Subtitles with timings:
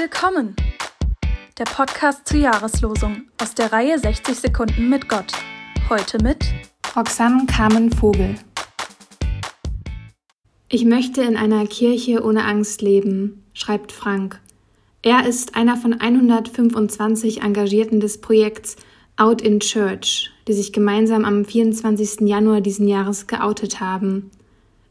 [0.00, 0.54] Willkommen!
[1.58, 5.32] Der Podcast zur Jahreslosung aus der Reihe 60 Sekunden mit Gott.
[5.88, 6.44] Heute mit
[6.94, 8.36] Roxanne Carmen Vogel.
[10.68, 14.40] Ich möchte in einer Kirche ohne Angst leben, schreibt Frank.
[15.02, 18.76] Er ist einer von 125 Engagierten des Projekts
[19.16, 22.20] Out in Church, die sich gemeinsam am 24.
[22.20, 24.30] Januar diesen Jahres geoutet haben.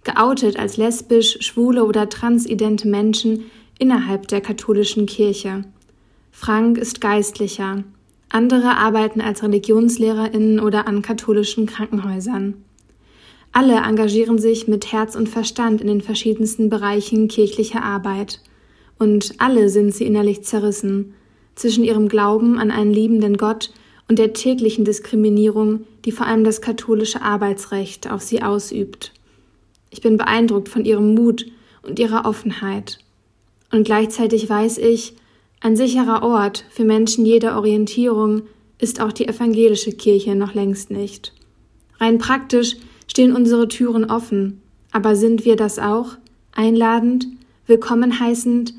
[0.03, 3.45] Geoutet als lesbisch, schwule oder transidente Menschen
[3.79, 5.63] innerhalb der katholischen Kirche.
[6.31, 7.83] Frank ist Geistlicher.
[8.29, 12.55] Andere arbeiten als Religionslehrerinnen oder an katholischen Krankenhäusern.
[13.51, 18.41] Alle engagieren sich mit Herz und Verstand in den verschiedensten Bereichen kirchlicher Arbeit.
[18.99, 21.13] Und alle sind sie innerlich zerrissen
[21.55, 23.71] zwischen ihrem Glauben an einen liebenden Gott
[24.07, 29.13] und der täglichen Diskriminierung, die vor allem das katholische Arbeitsrecht auf sie ausübt.
[29.89, 31.45] Ich bin beeindruckt von ihrem Mut
[31.81, 32.99] und ihrer Offenheit.
[33.71, 35.13] Und gleichzeitig weiß ich,
[35.59, 38.43] ein sicherer Ort für Menschen jeder Orientierung
[38.79, 41.33] ist auch die evangelische Kirche noch längst nicht.
[41.99, 42.77] Rein praktisch
[43.07, 44.61] stehen unsere Türen offen,
[44.91, 46.17] aber sind wir das auch?
[46.53, 47.27] Einladend,
[47.65, 48.73] willkommen heißend?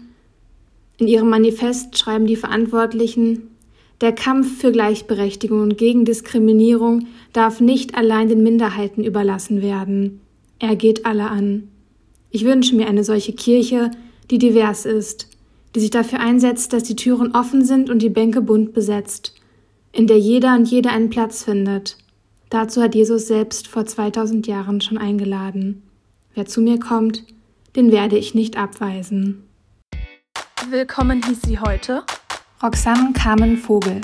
[0.98, 3.50] In ihrem Manifest schreiben die Verantwortlichen,
[4.00, 10.20] der Kampf für Gleichberechtigung und gegen Diskriminierung darf nicht allein den Minderheiten überlassen werden.
[10.60, 11.68] Er geht alle an.
[12.30, 13.90] Ich wünsche mir eine solche Kirche,
[14.30, 15.28] die divers ist,
[15.74, 19.34] die sich dafür einsetzt, dass die Türen offen sind und die Bänke bunt besetzt,
[19.92, 21.96] in der jeder und jede einen Platz findet.
[22.50, 25.82] Dazu hat Jesus selbst vor 2000 Jahren schon eingeladen.
[26.34, 27.24] Wer zu mir kommt,
[27.76, 29.44] den werde ich nicht abweisen.
[30.70, 32.02] Willkommen hieß sie heute
[32.62, 34.00] Roxanne Carmen Vogel.